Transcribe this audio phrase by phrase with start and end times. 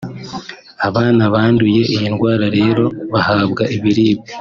[0.87, 4.27] Abana banduye iyi ndwara rero bahabwa ibiribwa